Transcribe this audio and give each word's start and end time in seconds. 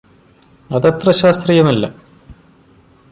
അതത്ര 0.69 1.11
ശാസ്ത്രീയമല്ല 1.11 1.85